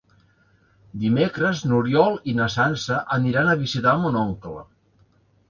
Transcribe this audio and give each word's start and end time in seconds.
Dimecres 1.03 1.61
n'Oriol 1.71 2.17
i 2.33 2.35
na 2.39 2.47
Sança 2.55 2.99
aniran 3.19 3.53
a 3.53 3.59
visitar 3.61 3.95
mon 4.07 4.19
oncle. 4.25 4.57